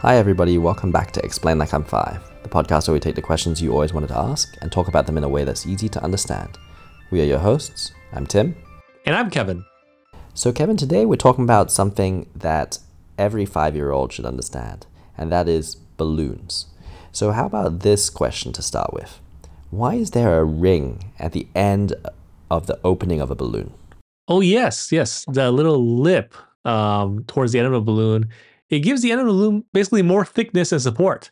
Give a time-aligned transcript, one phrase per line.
[0.00, 0.58] Hi, everybody.
[0.58, 3.72] Welcome back to Explain Like I'm Five, the podcast where we take the questions you
[3.72, 6.58] always wanted to ask and talk about them in a way that's easy to understand.
[7.10, 7.92] We are your hosts.
[8.12, 8.54] I'm Tim.
[9.06, 9.64] And I'm Kevin.
[10.34, 12.78] So, Kevin, today we're talking about something that
[13.16, 14.84] every five year old should understand,
[15.16, 16.66] and that is balloons.
[17.10, 19.18] So, how about this question to start with?
[19.70, 21.94] Why is there a ring at the end
[22.50, 23.72] of the opening of a balloon?
[24.28, 25.24] Oh, yes, yes.
[25.26, 26.34] The little lip
[26.66, 28.28] um, towards the end of a balloon
[28.70, 31.30] it gives the end of the balloon basically more thickness and support.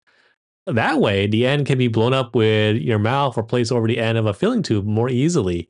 [0.67, 3.99] That way, the end can be blown up with your mouth or placed over the
[3.99, 5.69] end of a filling tube more easily.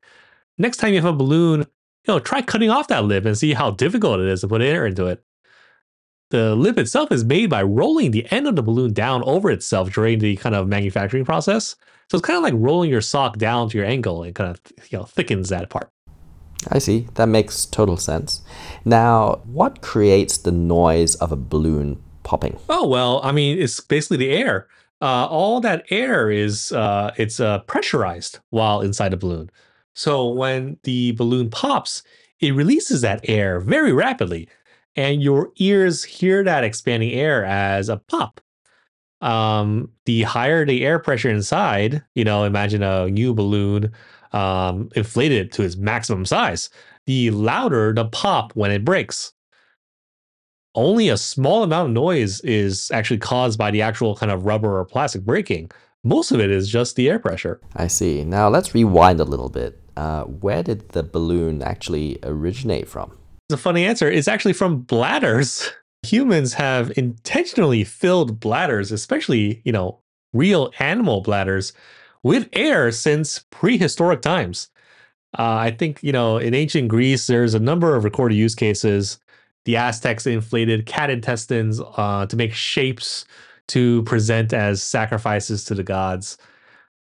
[0.56, 1.66] Next time you have a balloon, you
[2.06, 4.86] know, try cutting off that lip and see how difficult it is to put air
[4.86, 5.24] into it.
[6.30, 9.92] The lip itself is made by rolling the end of the balloon down over itself
[9.92, 11.76] during the kind of manufacturing process.
[12.10, 14.60] So it's kind of like rolling your sock down to your ankle and kind of
[14.90, 15.90] you know thickens that part.
[16.68, 17.08] I see.
[17.14, 18.42] That makes total sense.
[18.84, 22.58] Now, what creates the noise of a balloon popping?
[22.68, 24.66] Oh well, I mean, it's basically the air.
[25.00, 29.50] Uh, all that air is uh, it's uh, pressurized while inside a balloon.
[29.94, 32.02] So when the balloon pops,
[32.40, 34.48] it releases that air very rapidly,
[34.96, 38.40] and your ears hear that expanding air as a pop.
[39.20, 43.92] Um, the higher the air pressure inside, you know, imagine a new balloon
[44.34, 46.68] um, inflated to its maximum size,
[47.06, 49.32] the louder the pop when it breaks.
[50.74, 54.80] Only a small amount of noise is actually caused by the actual kind of rubber
[54.80, 55.70] or plastic breaking.
[56.02, 57.60] Most of it is just the air pressure.
[57.76, 58.24] I see.
[58.24, 59.80] Now let's rewind a little bit.
[59.96, 63.16] Uh, where did the balloon actually originate from?
[63.48, 64.10] It's a funny answer.
[64.10, 65.70] It's actually from bladders.
[66.02, 70.00] Humans have intentionally filled bladders, especially, you know,
[70.34, 71.72] real animal bladders,
[72.24, 74.68] with air since prehistoric times.
[75.38, 79.18] Uh, I think, you know, in ancient Greece, there's a number of recorded use cases.
[79.64, 83.24] The Aztecs inflated cat intestines uh, to make shapes
[83.68, 86.36] to present as sacrifices to the gods.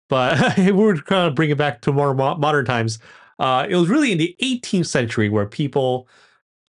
[0.09, 3.00] But we're kind of bring it back to more modern times.
[3.40, 6.07] Uh, it was really in the 18th century where people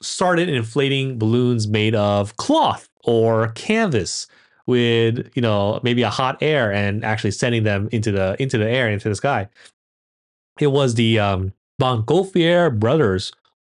[0.01, 4.27] started inflating balloons made of cloth or canvas
[4.67, 8.69] with you know maybe a hot air and actually sending them into the into the
[8.69, 9.49] air into the sky.
[10.59, 13.31] It was the um, Montgolfier brothers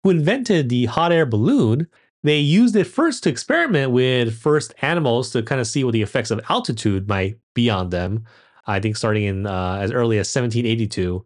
[0.04, 1.88] who invented the hot air balloon.
[2.24, 6.02] They used it first to experiment with first animals to kind of see what the
[6.02, 8.26] effects of altitude might be on them.
[8.66, 11.26] I think starting in uh, as early as 1782.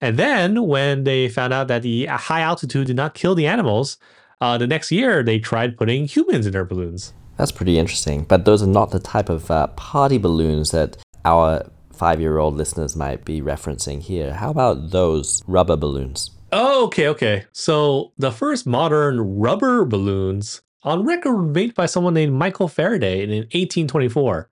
[0.00, 3.98] And then when they found out that the high altitude did not kill the animals,
[4.40, 7.14] uh, the next year they tried putting humans in their balloons.
[7.36, 8.24] That's pretty interesting.
[8.24, 12.56] But those are not the type of uh, party balloons that our five year old
[12.56, 14.34] listeners might be referencing here.
[14.34, 16.30] How about those rubber balloons?
[16.52, 17.44] Oh, okay, okay.
[17.52, 23.30] So the first modern rubber balloons on record made by someone named Michael Faraday in
[23.30, 24.48] 1824.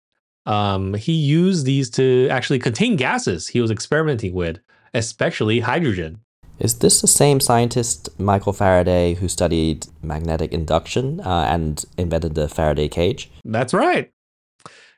[0.46, 4.60] Um, he used these to actually contain gases he was experimenting with,
[4.94, 6.20] especially hydrogen.
[6.60, 12.50] Is this the same scientist, Michael Faraday, who studied magnetic induction uh, and invented the
[12.50, 13.30] Faraday cage?
[13.46, 14.12] That's right.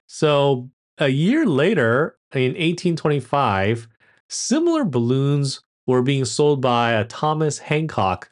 [0.09, 3.87] So, a year later, in 1825,
[4.29, 8.29] similar balloons were being sold by a Thomas Hancock,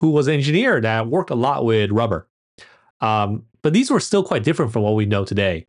[0.00, 2.28] who was an engineer that worked a lot with rubber.
[3.00, 5.66] Um, but these were still quite different from what we know today.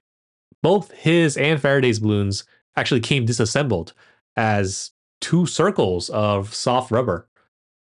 [0.61, 2.43] Both his and Faraday's balloons
[2.75, 3.93] actually came disassembled
[4.35, 4.91] as
[5.25, 7.27] two circles of soft rubber.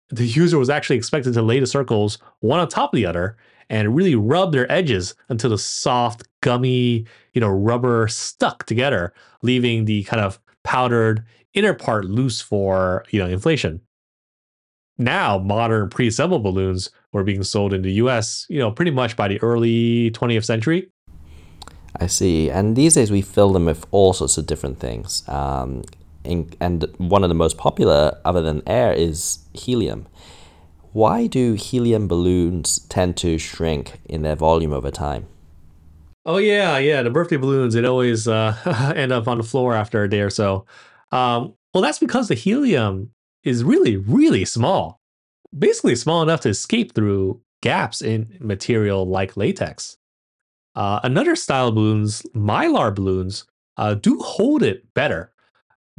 [0.10, 3.38] The user was actually expected to lay the circles one on top of the other
[3.70, 9.14] and really rub their edges until the soft, gummy, you know, rubber stuck together,
[9.44, 11.24] leaving the kind of powdered
[11.54, 13.80] inner part loose for, you know, inflation.
[14.98, 19.28] Now, modern pre-assembled balloons were being sold in the US, you know, pretty much by
[19.28, 20.90] the early 20th century.
[22.00, 22.50] I see.
[22.50, 25.22] And these days we fill them with all sorts of different things.
[25.30, 25.84] Um,
[26.30, 30.08] in, and one of the most popular, other than air, is helium.
[30.92, 35.28] Why do helium balloons tend to shrink in their volume over time?
[36.26, 37.02] Oh yeah, yeah.
[37.02, 38.56] The birthday balloons it always uh,
[38.96, 40.66] end up on the floor after a day or so.
[41.12, 43.12] Um, well, that's because the helium
[43.44, 45.00] is really, really small.
[45.58, 49.98] Basically, small enough to escape through gaps in material like latex.
[50.76, 53.46] Uh, another style of balloons, mylar balloons,
[53.78, 55.32] uh, do hold it better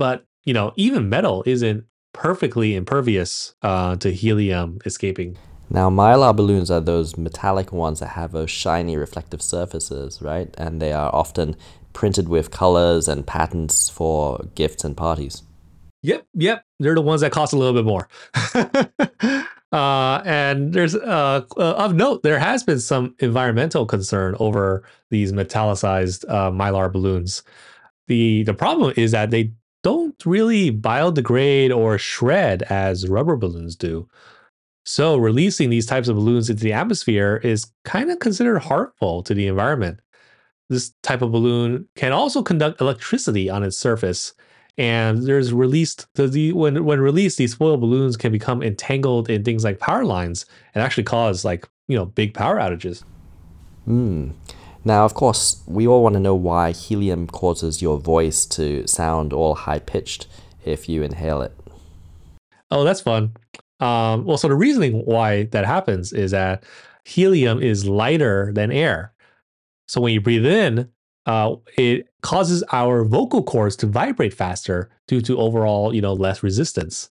[0.00, 5.36] but you know, even metal isn't perfectly impervious uh, to helium escaping.
[5.68, 10.52] Now, mylar balloons are those metallic ones that have those shiny reflective surfaces, right?
[10.58, 11.54] And they are often
[11.92, 15.42] printed with colors and patterns for gifts and parties.
[16.02, 16.64] Yep, yep.
[16.80, 18.08] They're the ones that cost a little bit more.
[19.72, 25.32] Uh, and there's uh, uh, of note, there has been some environmental concern over these
[25.32, 27.44] metallicized uh, mylar balloons.
[28.08, 29.52] the The problem is that they
[29.82, 34.08] don't really biodegrade or shred as rubber balloons do.
[34.84, 39.34] So releasing these types of balloons into the atmosphere is kind of considered harmful to
[39.34, 40.00] the environment.
[40.68, 44.34] This type of balloon can also conduct electricity on its surface
[44.78, 49.64] and there's released the, when when released these foil balloons can become entangled in things
[49.64, 53.02] like power lines and actually cause like you know big power outages
[53.84, 54.30] Hmm.
[54.84, 59.32] Now, of course, we all want to know why helium causes your voice to sound
[59.32, 60.26] all high pitched
[60.64, 61.54] if you inhale it.
[62.70, 63.34] oh that's fun
[63.80, 66.62] um, well so the reasoning why that happens is that
[67.04, 69.12] helium is lighter than air
[69.88, 70.90] so when you breathe in
[71.26, 76.42] uh, it causes our vocal cords to vibrate faster due to overall, you know, less
[76.42, 77.10] resistance.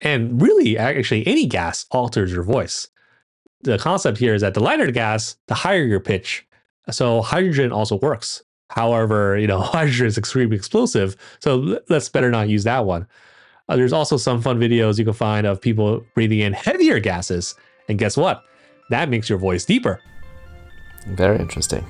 [0.00, 2.88] And really, actually, any gas alters your voice.
[3.62, 6.46] The concept here is that the lighter the gas, the higher your pitch.
[6.90, 8.42] So hydrogen also works.
[8.70, 13.06] However, you know, hydrogen is extremely explosive, so let's better not use that one.
[13.68, 17.54] Uh, there's also some fun videos you can find of people breathing in heavier gases,
[17.88, 18.42] and guess what?
[18.90, 20.00] That makes your voice deeper.
[21.06, 21.84] Very interesting.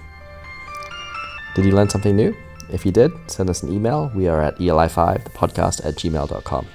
[1.54, 2.36] Did you learn something new?
[2.70, 4.10] If you did, send us an email.
[4.14, 6.66] We are at eli5, the podcast at gmail.com.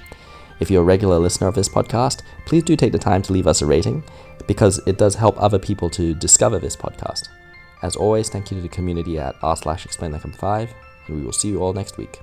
[0.60, 3.46] If you're a regular listener of this podcast, please do take the time to leave
[3.46, 4.02] us a rating
[4.48, 7.28] because it does help other people to discover this podcast.
[7.82, 10.74] As always, thank you to the community at r slash explain like I'm 5,
[11.06, 12.18] and we will see you all next week.